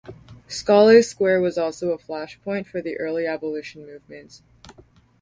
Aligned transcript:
Scollay 0.47 1.03
Square 1.05 1.41
was 1.41 1.59
also 1.59 1.91
a 1.91 1.97
flashpoint 1.99 2.65
for 2.65 2.81
the 2.81 2.97
early 2.97 3.27
abolition 3.27 3.85
movement. 3.85 4.41